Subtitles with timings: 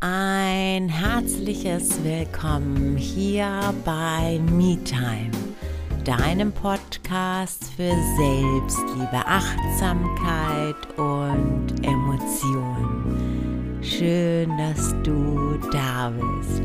[0.00, 5.32] Ein herzliches Willkommen hier bei MeTime,
[6.04, 13.80] deinem Podcast für Selbstliebe, Achtsamkeit und Emotionen.
[13.82, 16.62] Schön, dass du da bist.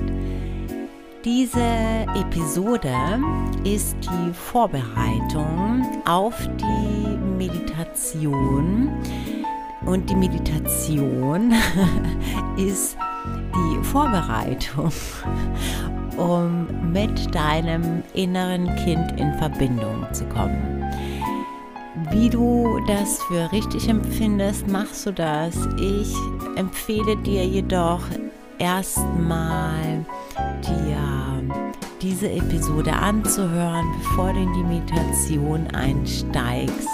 [1.26, 2.94] Diese Episode
[3.64, 8.92] ist die Vorbereitung auf die Meditation.
[9.88, 11.52] Und die Meditation
[12.58, 12.96] ist
[13.56, 14.92] die Vorbereitung,
[16.18, 20.84] um mit deinem inneren Kind in Verbindung zu kommen.
[22.12, 25.56] Wie du das für richtig empfindest, machst du das.
[25.80, 26.14] Ich
[26.56, 28.02] empfehle dir jedoch
[28.58, 30.06] erstmal
[30.62, 30.98] dir
[32.02, 36.90] diese Episode anzuhören, bevor du in die Meditation einsteigst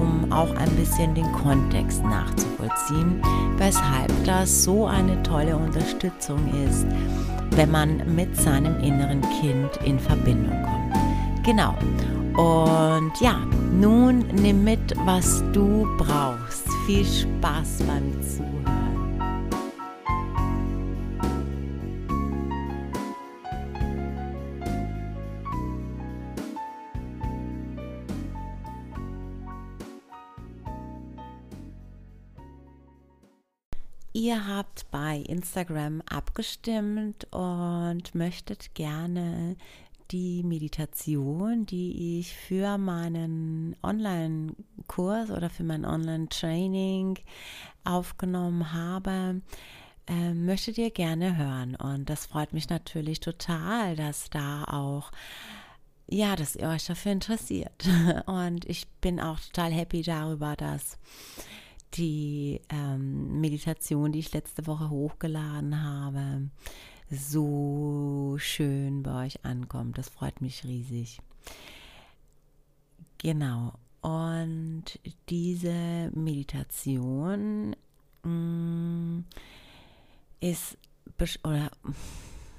[0.00, 3.20] um auch ein bisschen den Kontext nachzuvollziehen,
[3.56, 6.86] weshalb das so eine tolle Unterstützung ist,
[7.50, 11.44] wenn man mit seinem inneren Kind in Verbindung kommt.
[11.44, 11.74] Genau.
[12.36, 13.38] Und ja,
[13.72, 16.68] nun nimm mit, was du brauchst.
[16.86, 18.59] Viel Spaß beim Zuhören.
[34.20, 39.56] Ihr habt bei Instagram abgestimmt und möchtet gerne
[40.10, 47.18] die Meditation, die ich für meinen Online-Kurs oder für mein Online-Training
[47.84, 49.40] aufgenommen habe,
[50.06, 51.74] äh, möchtet ihr gerne hören.
[51.74, 55.12] Und das freut mich natürlich total, dass da auch
[56.10, 57.88] ja, dass ihr euch dafür interessiert.
[58.26, 60.98] Und ich bin auch total happy darüber, dass
[61.94, 66.48] die ähm, Meditation, die ich letzte Woche hochgeladen habe,
[67.10, 69.98] so schön bei euch ankommt.
[69.98, 71.20] Das freut mich riesig.
[73.18, 73.72] Genau.
[74.00, 74.84] Und
[75.28, 77.76] diese Meditation
[78.22, 79.24] mh, mm,
[80.40, 80.78] ist
[81.44, 81.70] oder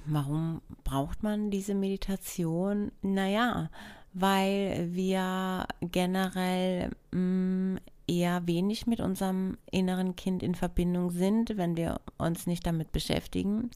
[0.04, 2.92] warum braucht man diese Meditation?
[3.02, 3.70] Naja,
[4.12, 11.76] weil wir generell mh, mm, eher wenig mit unserem inneren Kind in Verbindung sind, wenn
[11.76, 13.70] wir uns nicht damit beschäftigen.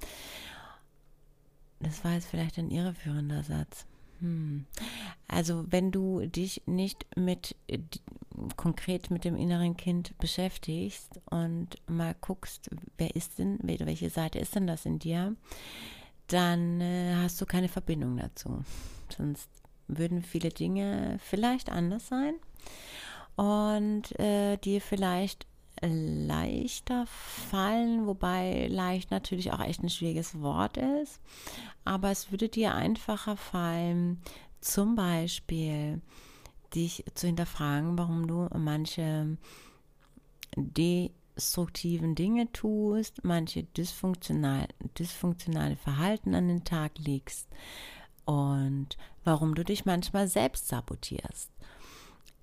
[1.81, 3.86] Das war jetzt vielleicht ein irreführender Satz.
[4.20, 4.65] Hm.
[5.28, 7.54] Also wenn du dich nicht mit
[8.56, 14.54] konkret mit dem inneren Kind beschäftigst und mal guckst, wer ist denn, welche Seite ist
[14.54, 15.34] denn das in dir,
[16.28, 18.65] dann äh, hast du keine Verbindung dazu.
[19.16, 19.48] Sonst
[19.88, 22.34] würden viele Dinge vielleicht anders sein
[23.36, 25.47] und äh, dir vielleicht
[25.82, 31.20] leichter fallen, wobei leicht natürlich auch echt ein schwieriges Wort ist.
[31.84, 34.22] Aber es würde dir einfacher fallen,
[34.60, 36.00] zum Beispiel
[36.74, 39.36] dich zu hinterfragen, warum du manche
[40.56, 44.66] destruktiven Dinge tust, manche dysfunktional,
[44.98, 47.48] dysfunktionale Verhalten an den Tag legst
[48.24, 51.50] und warum du dich manchmal selbst sabotierst.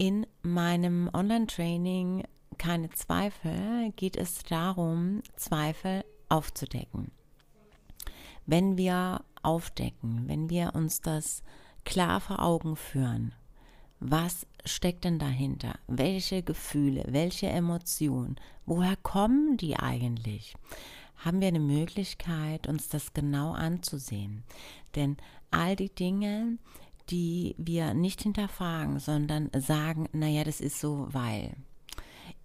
[0.06, 2.26] In meinem Online-Training
[2.58, 7.10] keine Zweifel geht es darum, Zweifel aufzudecken.
[8.46, 11.42] Wenn wir aufdecken, wenn wir uns das
[11.86, 13.34] klar vor Augen führen,
[14.02, 15.80] was steckt denn dahinter?
[15.88, 20.54] Welche Gefühle, welche Emotionen, woher kommen die eigentlich?
[21.16, 24.44] Haben wir eine Möglichkeit, uns das genau anzusehen?
[24.96, 25.16] Denn
[25.50, 26.58] all die Dinge,
[27.10, 31.56] die wir nicht hinterfragen, sondern sagen, naja, das ist so, weil.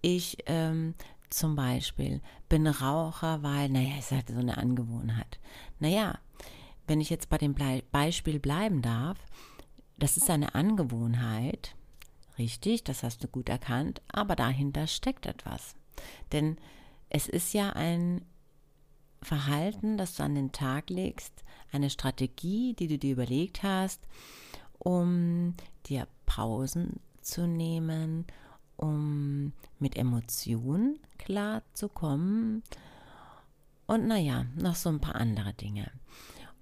[0.01, 0.95] Ich ähm,
[1.29, 5.39] zum Beispiel bin Raucher, weil, naja, es hat so eine Angewohnheit.
[5.79, 6.17] Naja,
[6.87, 7.55] wenn ich jetzt bei dem
[7.91, 9.17] Beispiel bleiben darf,
[9.97, 11.75] das ist eine Angewohnheit,
[12.37, 15.75] richtig, das hast du gut erkannt, aber dahinter steckt etwas.
[16.31, 16.57] Denn
[17.09, 18.25] es ist ja ein
[19.21, 24.01] Verhalten, das du an den Tag legst, eine Strategie, die du dir überlegt hast,
[24.79, 25.55] um
[25.85, 28.25] dir Pausen zu nehmen,
[28.77, 32.63] um mit Emotionen klar zu kommen
[33.87, 35.91] und naja, noch so ein paar andere Dinge.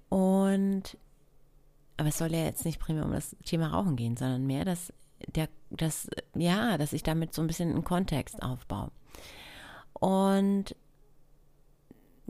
[0.09, 0.97] Und
[1.97, 4.93] aber es soll ja jetzt nicht primär um das Thema Rauchen gehen, sondern mehr, dass
[5.35, 8.91] der, das, ja, dass ich damit so ein bisschen einen Kontext aufbaue.
[9.93, 10.75] Und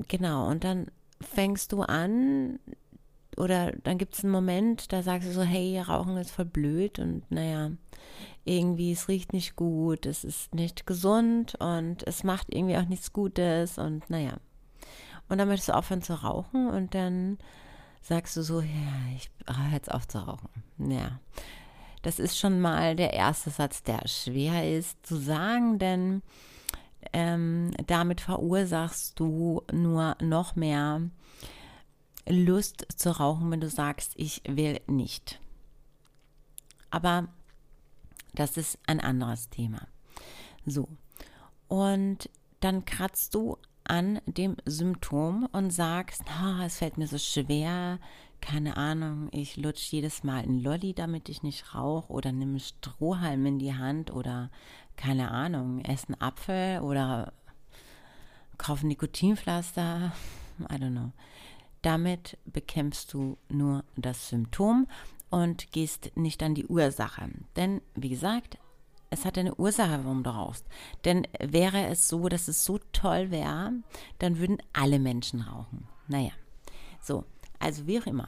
[0.07, 0.87] genau, und dann
[1.19, 2.59] fängst du an,
[3.37, 6.99] oder dann gibt es einen Moment, da sagst du so, hey, Rauchen ist voll blöd
[6.99, 7.71] und naja,
[8.45, 13.13] irgendwie, es riecht nicht gut, es ist nicht gesund und es macht irgendwie auch nichts
[13.13, 14.37] Gutes und naja.
[15.29, 17.37] und dann möchtest du aufhören zu rauchen und dann
[18.01, 20.49] sagst du so, ja, ich höre jetzt auf zu rauchen.
[20.77, 21.19] Ja,
[22.01, 26.21] das ist schon mal der erste Satz, der schwer ist zu sagen, denn
[27.13, 31.01] ähm, damit verursachst du nur noch mehr
[32.29, 35.39] Lust zu rauchen, wenn du sagst, ich will nicht.
[36.89, 37.27] Aber
[38.33, 39.87] das ist ein anderes Thema.
[40.65, 40.87] So.
[41.67, 42.29] Und
[42.59, 47.99] dann kratzt du an dem Symptom und sagst, oh, es fällt mir so schwer,
[48.41, 53.45] keine Ahnung, ich lutsch jedes Mal ein Lolli, damit ich nicht rauche oder nimm Strohhalm
[53.45, 54.51] in die Hand oder
[54.95, 57.33] keine Ahnung, esse einen Apfel oder
[58.57, 60.11] kaufe Nikotinpflaster,
[60.59, 61.11] I don't know.
[61.87, 64.87] Damit bekämpfst du nur das Symptom
[65.29, 67.29] und gehst nicht an die Ursache.
[67.55, 68.57] Denn, wie gesagt,
[69.09, 70.65] es hat eine Ursache, warum du rauchst.
[71.05, 73.71] Denn wäre es so, dass es so toll wäre,
[74.19, 75.87] dann würden alle Menschen rauchen.
[76.09, 76.33] Naja,
[77.01, 77.23] so,
[77.57, 78.27] also wie auch immer.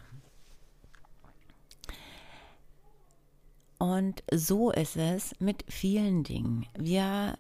[3.78, 6.66] Und so ist es mit vielen Dingen.
[6.78, 7.38] Wir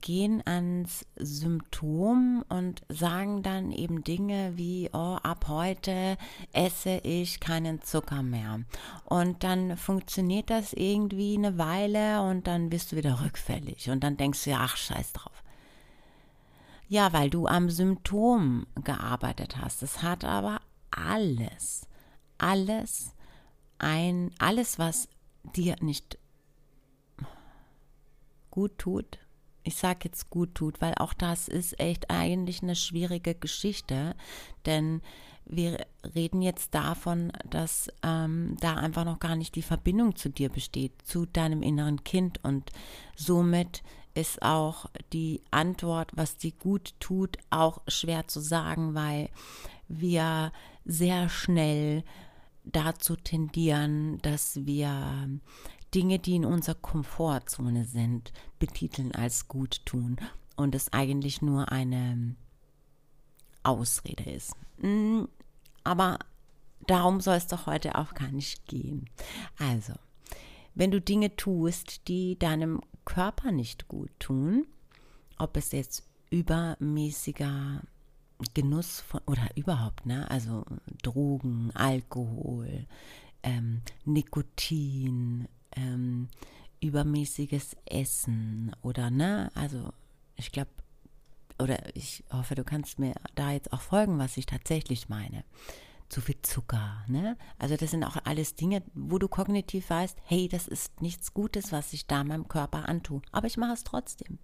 [0.00, 6.16] gehen ans Symptom und sagen dann eben Dinge wie, oh, ab heute
[6.52, 8.60] esse ich keinen Zucker mehr.
[9.04, 14.16] Und dann funktioniert das irgendwie eine Weile und dann bist du wieder rückfällig und dann
[14.16, 15.42] denkst du ja, ach, scheiß drauf.
[16.88, 19.82] Ja, weil du am Symptom gearbeitet hast.
[19.82, 21.86] Es hat aber alles,
[22.38, 23.14] alles,
[23.78, 25.08] ein, alles, was
[25.56, 26.18] dir nicht
[28.50, 29.18] gut tut,
[29.64, 34.14] ich sage jetzt gut tut, weil auch das ist echt eigentlich eine schwierige Geschichte,
[34.66, 35.02] denn
[35.44, 40.48] wir reden jetzt davon, dass ähm, da einfach noch gar nicht die Verbindung zu dir
[40.48, 42.42] besteht, zu deinem inneren Kind.
[42.44, 42.70] Und
[43.16, 43.82] somit
[44.14, 49.30] ist auch die Antwort, was dir gut tut, auch schwer zu sagen, weil
[49.88, 50.52] wir
[50.84, 52.04] sehr schnell
[52.64, 55.28] dazu tendieren, dass wir
[55.94, 60.16] Dinge, die in unserer Komfortzone sind, betiteln als gut tun
[60.56, 62.34] und es eigentlich nur eine
[63.62, 64.54] Ausrede ist.
[64.78, 65.24] Mm,
[65.84, 66.18] aber
[66.86, 69.08] darum soll es doch heute auch gar nicht gehen.
[69.58, 69.94] Also,
[70.74, 74.66] wenn du Dinge tust, die deinem Körper nicht gut tun,
[75.38, 77.82] ob es jetzt übermäßiger
[78.54, 80.64] Genuss von, oder überhaupt, ne, also
[81.02, 82.86] Drogen, Alkohol,
[83.42, 86.28] ähm, Nikotin, ähm,
[86.80, 89.92] übermäßiges Essen oder ne, also
[90.36, 90.70] ich glaube,
[91.58, 95.44] oder ich hoffe, du kannst mir da jetzt auch folgen, was ich tatsächlich meine.
[96.08, 97.38] Zu viel Zucker, ne?
[97.58, 101.72] Also das sind auch alles Dinge, wo du kognitiv weißt, hey, das ist nichts Gutes,
[101.72, 104.38] was ich da meinem Körper antue, aber ich mache es trotzdem.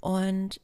[0.00, 0.60] Und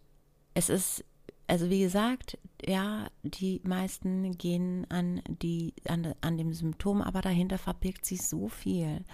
[0.54, 1.04] es ist
[1.52, 7.58] also wie gesagt, ja, die meisten gehen an, die, an, an dem Symptom, aber dahinter
[7.58, 9.04] verbirgt sich so viel.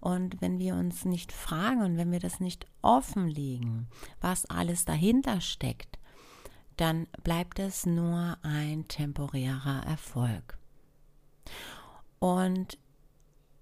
[0.00, 3.86] Und wenn wir uns nicht fragen und wenn wir das nicht offenlegen,
[4.20, 6.00] was alles dahinter steckt,
[6.76, 10.58] dann bleibt es nur ein temporärer Erfolg.
[12.18, 12.76] Und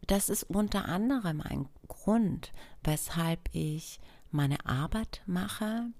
[0.06, 2.50] das ist unter anderem ein Grund,
[2.82, 4.00] weshalb ich
[4.30, 5.90] meine Arbeit mache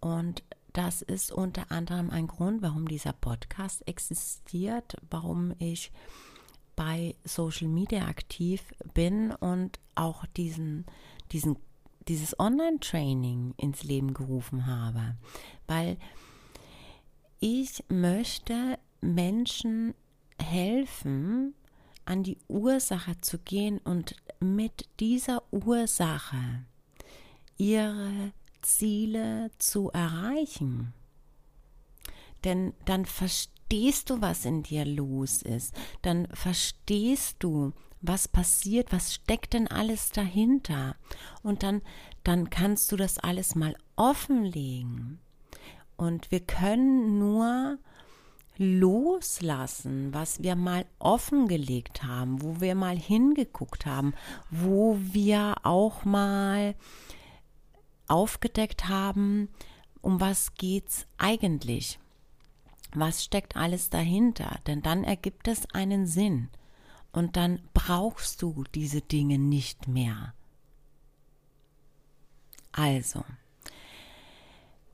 [0.00, 0.42] und
[0.72, 5.90] das ist unter anderem ein Grund, warum dieser Podcast existiert, warum ich
[6.76, 8.62] bei Social Media aktiv
[8.94, 10.86] bin und auch diesen,
[11.32, 11.56] diesen,
[12.06, 15.16] dieses Online-Training ins Leben gerufen habe.
[15.66, 15.96] Weil
[17.40, 19.94] ich möchte Menschen
[20.40, 21.54] helfen,
[22.04, 26.64] an die Ursache zu gehen und mit dieser Ursache
[27.58, 30.92] ihre Ziele zu erreichen.
[32.44, 35.74] Denn dann verstehst du, was in dir los ist.
[36.02, 40.96] Dann verstehst du, was passiert, was steckt denn alles dahinter.
[41.42, 41.82] Und dann,
[42.24, 45.18] dann kannst du das alles mal offenlegen.
[45.96, 47.78] Und wir können nur
[48.56, 54.14] loslassen, was wir mal offengelegt haben, wo wir mal hingeguckt haben,
[54.50, 56.74] wo wir auch mal
[58.08, 59.48] aufgedeckt haben,
[60.00, 61.98] um was geht's eigentlich?
[62.94, 64.58] Was steckt alles dahinter?
[64.66, 66.48] Denn dann ergibt es einen Sinn
[67.12, 70.34] und dann brauchst du diese Dinge nicht mehr.
[72.72, 73.24] Also,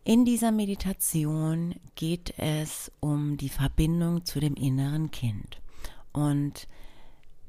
[0.05, 5.61] in dieser Meditation geht es um die Verbindung zu dem inneren Kind.
[6.13, 6.69] Und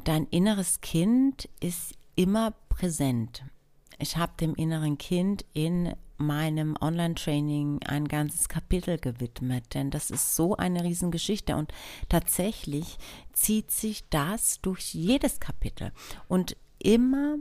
[0.03, 3.43] dein inneres Kind ist immer präsent.
[3.99, 10.35] Ich habe dem inneren Kind in meinem Online-Training ein ganzes Kapitel gewidmet, denn das ist
[10.35, 11.73] so eine Riesengeschichte und
[12.09, 12.97] tatsächlich
[13.33, 15.91] zieht sich das durch jedes Kapitel
[16.27, 17.37] und immer,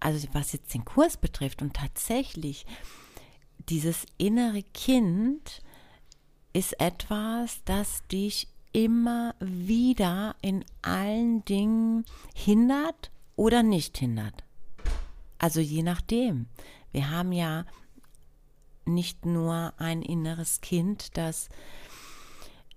[0.00, 2.66] also was jetzt den Kurs betrifft und tatsächlich
[3.68, 5.62] dieses innere Kind
[6.52, 14.45] ist etwas, das dich immer wieder in allen Dingen hindert oder nicht hindert.
[15.38, 16.46] Also je nachdem.
[16.92, 17.64] Wir haben ja
[18.86, 21.48] nicht nur ein inneres Kind, das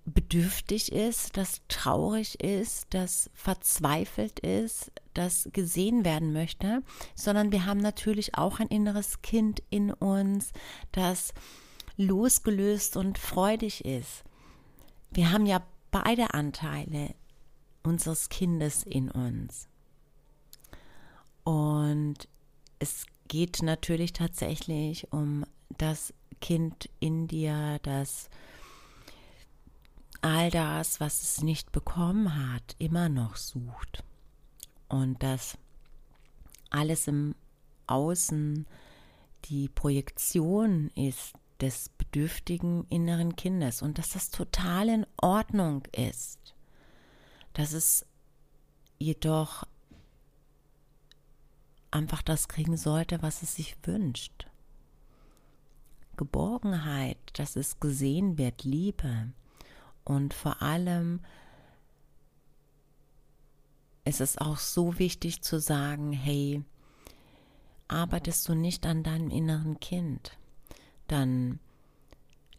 [0.04, 6.82] bedürftig ist, das traurig ist, das verzweifelt ist, das gesehen werden möchte,
[7.14, 10.52] sondern wir haben natürlich auch ein inneres Kind in uns,
[10.92, 11.32] das
[11.96, 14.24] losgelöst und freudig ist.
[15.10, 17.14] Wir haben ja beide Anteile
[17.82, 19.68] unseres Kindes in uns.
[21.44, 22.28] Und
[22.80, 25.44] es geht natürlich tatsächlich um
[25.78, 28.28] das Kind in dir, das
[30.22, 34.02] all das, was es nicht bekommen hat, immer noch sucht.
[34.88, 35.56] Und dass
[36.70, 37.34] alles im
[37.86, 38.66] Außen
[39.46, 46.54] die Projektion ist des bedürftigen inneren Kindes und dass das total in Ordnung ist.
[47.52, 48.06] Dass es
[48.98, 49.64] jedoch
[51.90, 54.46] einfach das kriegen sollte, was es sich wünscht.
[56.16, 59.32] Geborgenheit, dass es gesehen wird, Liebe
[60.04, 61.20] und vor allem
[64.04, 66.62] ist es auch so wichtig zu sagen, hey,
[67.88, 70.38] arbeitest du nicht an deinem inneren Kind,
[71.06, 71.60] dann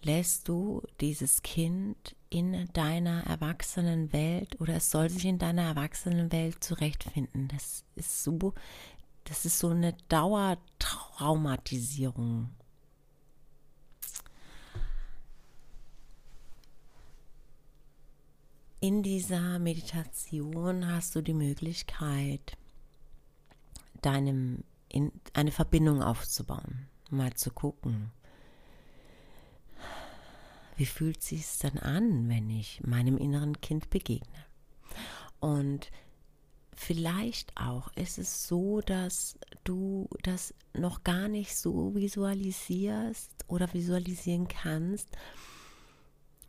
[0.03, 6.31] lässt du dieses Kind in deiner erwachsenen Welt oder es soll sich in deiner erwachsenen
[6.31, 7.47] Welt zurechtfinden.
[7.49, 8.53] Das ist so
[9.25, 12.49] das ist so eine Dauertraumatisierung.
[18.79, 22.57] In dieser Meditation hast du die Möglichkeit,
[24.01, 28.11] deinem in eine Verbindung aufzubauen, mal zu gucken,
[30.75, 34.45] wie fühlt sich es dann an, wenn ich meinem inneren Kind begegne?
[35.39, 35.91] Und
[36.75, 44.47] vielleicht auch ist es so, dass du das noch gar nicht so visualisierst oder visualisieren
[44.47, 45.09] kannst,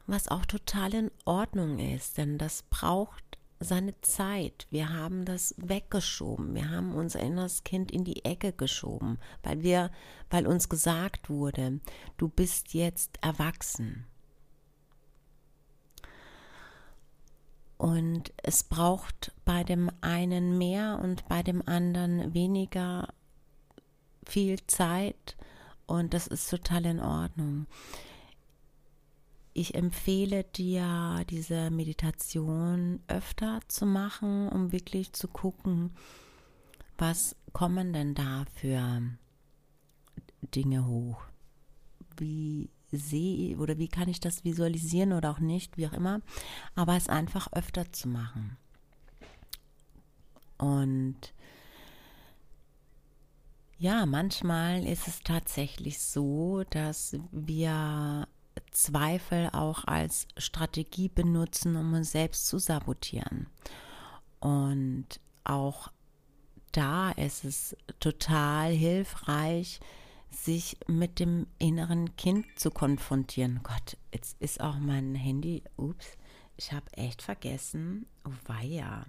[0.06, 3.24] was auch total in Ordnung ist, denn das braucht
[3.60, 4.66] seine Zeit.
[4.70, 6.54] Wir haben das weggeschoben.
[6.54, 9.90] Wir haben unser inneres Kind in die Ecke geschoben, weil wir,
[10.30, 11.80] weil uns gesagt wurde,
[12.16, 14.06] du bist jetzt erwachsen.
[17.82, 23.12] Und es braucht bei dem einen mehr und bei dem anderen weniger
[24.24, 25.36] viel Zeit
[25.86, 27.66] und das ist total in Ordnung.
[29.52, 35.90] Ich empfehle dir, diese Meditation öfter zu machen, um wirklich zu gucken,
[36.98, 39.02] was kommen denn da für
[40.54, 41.20] Dinge hoch?
[42.16, 46.20] Wie sehe oder wie kann ich das visualisieren oder auch nicht, wie auch immer,
[46.74, 48.56] aber es einfach öfter zu machen.
[50.58, 51.34] Und
[53.78, 58.28] ja, manchmal ist es tatsächlich so, dass wir
[58.70, 63.46] Zweifel auch als Strategie benutzen, um uns selbst zu sabotieren.
[64.40, 65.06] Und
[65.44, 65.90] auch
[66.72, 69.80] da ist es total hilfreich,
[70.32, 73.60] sich mit dem inneren Kind zu konfrontieren.
[73.62, 76.16] Gott, jetzt ist auch mein Handy, ups,
[76.56, 79.06] ich habe echt vergessen, oh weia,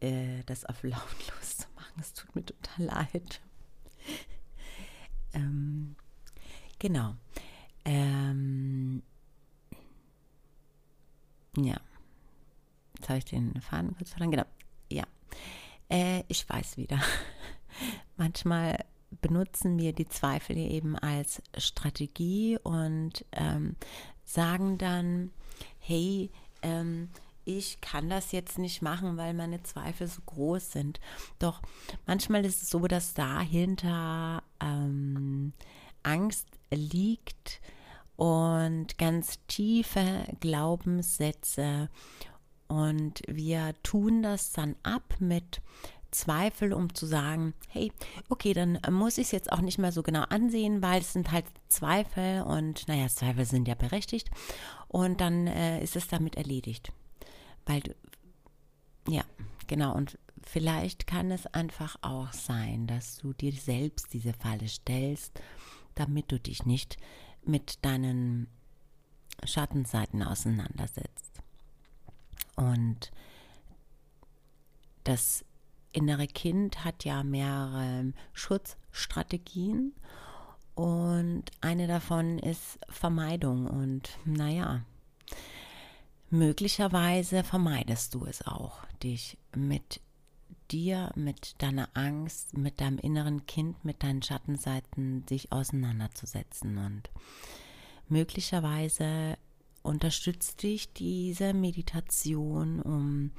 [0.00, 1.94] äh, das auf lautlos zu machen.
[2.00, 3.40] Es tut mir total leid.
[5.32, 5.96] ähm,
[6.78, 7.14] genau.
[7.84, 9.02] Ähm,
[11.56, 11.80] ja.
[12.96, 14.30] Jetzt habe ich den Faden kurz verloren.
[14.30, 14.46] Genau.
[14.90, 15.04] Ja.
[15.88, 17.00] Äh, ich weiß wieder.
[18.16, 23.76] Manchmal benutzen wir die Zweifel eben als Strategie und ähm,
[24.24, 25.30] sagen dann,
[25.78, 26.30] hey,
[26.62, 27.08] ähm,
[27.44, 31.00] ich kann das jetzt nicht machen, weil meine Zweifel so groß sind.
[31.38, 31.62] Doch
[32.04, 35.52] manchmal ist es so, dass dahinter ähm,
[36.02, 37.60] Angst liegt
[38.16, 41.88] und ganz tiefe Glaubenssätze.
[42.66, 45.60] Und wir tun das dann ab mit
[46.16, 47.92] Zweifel, um zu sagen, hey,
[48.28, 51.30] okay, dann muss ich es jetzt auch nicht mehr so genau ansehen, weil es sind
[51.30, 54.30] halt Zweifel und naja, Zweifel sind ja berechtigt
[54.88, 56.92] und dann äh, ist es damit erledigt.
[57.66, 57.82] Weil,
[59.08, 59.24] ja,
[59.66, 65.38] genau, und vielleicht kann es einfach auch sein, dass du dir selbst diese Falle stellst,
[65.94, 66.96] damit du dich nicht
[67.44, 68.48] mit deinen
[69.44, 71.42] Schattenseiten auseinandersetzt.
[72.54, 73.10] Und
[75.04, 75.44] das
[75.96, 79.94] innere Kind hat ja mehrere Schutzstrategien
[80.76, 83.66] und eine davon ist Vermeidung.
[83.66, 84.84] Und naja,
[86.30, 90.00] möglicherweise vermeidest du es auch, dich mit
[90.70, 96.76] dir, mit deiner Angst, mit deinem inneren Kind, mit deinen Schattenseiten sich auseinanderzusetzen.
[96.76, 97.10] Und
[98.08, 99.38] möglicherweise
[99.82, 103.30] unterstützt dich diese Meditation, um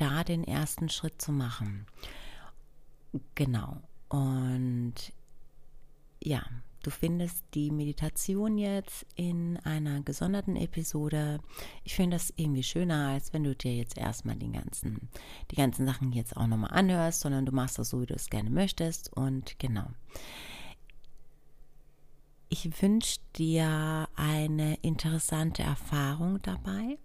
[0.00, 1.86] da den ersten Schritt zu machen.
[3.34, 3.80] Genau.
[4.08, 5.12] Und
[6.22, 6.42] ja,
[6.82, 11.40] Du findest die Meditation jetzt in einer gesonderten Episode.
[11.84, 15.10] Ich finde das irgendwie schöner, als wenn du dir jetzt erstmal den ganzen,
[15.50, 18.30] die ganzen Sachen jetzt auch nochmal anhörst, sondern du machst das so, wie du es
[18.30, 19.12] gerne möchtest.
[19.14, 19.88] Und genau.
[22.48, 26.98] Ich wünsche dir eine interessante Erfahrung dabei.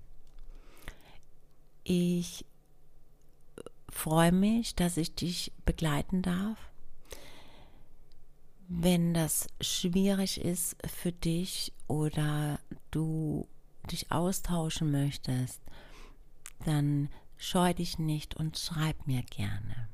[1.84, 2.46] Ich
[3.96, 6.58] freue mich, dass ich dich begleiten darf
[8.68, 12.60] wenn das schwierig ist für dich oder
[12.92, 13.48] du
[13.92, 15.62] dich austauschen möchtest,
[16.66, 19.90] dann scheu dich nicht und schreib mir gerne.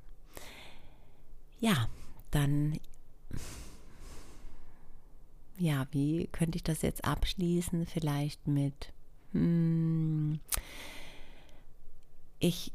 [1.60, 1.90] Ja,
[2.32, 2.80] dann,
[5.58, 7.86] ja, wie könnte ich das jetzt abschließen?
[7.86, 8.94] Vielleicht mit,
[9.34, 10.40] hm,
[12.40, 12.72] ich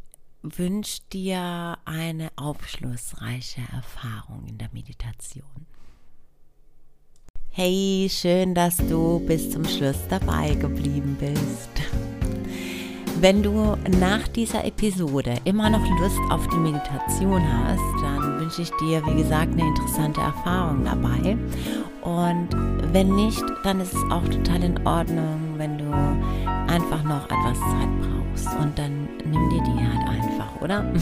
[0.57, 5.67] wünsche dir eine aufschlussreiche Erfahrung in der Meditation.
[7.51, 11.71] Hey, schön, dass du bis zum Schluss dabei geblieben bist.
[13.19, 18.71] Wenn du nach dieser Episode immer noch Lust auf die Meditation hast, dann wünsche ich
[18.73, 21.39] dir, wie gesagt, eine interessante Erfahrung dabei.
[22.03, 22.49] Und
[22.93, 25.91] wenn nicht, dann ist es auch total in Ordnung, wenn du
[26.71, 28.55] einfach noch etwas Zeit brauchst.
[28.61, 30.26] Und dann nimm dir die halt einfach,
[30.61, 30.85] oder?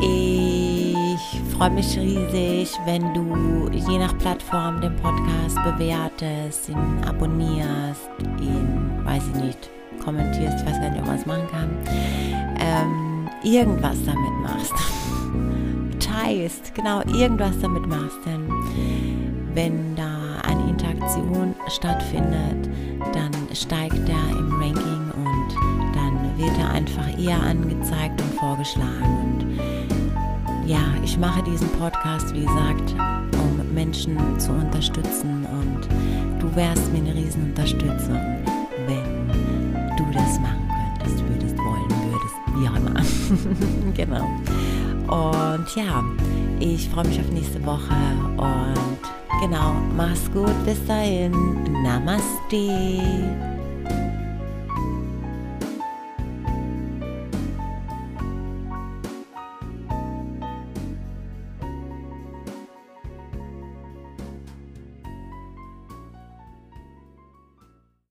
[0.00, 9.00] Ich freue mich riesig, wenn du je nach Plattform den Podcast bewertest, ihn abonnierst, ihn,
[9.04, 9.70] weiß ich nicht,
[10.04, 11.70] kommentierst, ich weiß gar nicht, ob man es machen kann,
[12.60, 14.74] ähm, irgendwas damit machst.
[15.98, 18.46] Teilst, genau, irgendwas damit machst, denn
[19.54, 22.68] wenn da eine Interaktion stattfindet,
[23.12, 29.18] dann steigt er im Ranking und dann wird er einfach eher angezeigt und vorgeschlagen.
[29.22, 32.94] Und ja, ich mache diesen Podcast, wie gesagt,
[33.32, 35.88] um Menschen zu unterstützen und
[36.40, 38.20] du wärst mir eine Riesenunterstützung,
[38.86, 39.28] wenn
[39.96, 43.02] du das machen könntest, würdest, wollen würdest, wie auch immer.
[43.94, 44.24] genau.
[45.08, 46.04] Und ja,
[46.60, 47.94] ich freue mich auf nächste Woche
[48.36, 51.32] und genau, mach's gut, bis dahin.
[51.82, 53.57] Namaste.